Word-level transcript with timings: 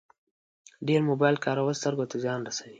ډېر 0.87 1.01
موبایل 1.09 1.35
کارول 1.45 1.73
سترګو 1.81 2.09
ته 2.11 2.15
زیان 2.23 2.39
رسوي. 2.47 2.69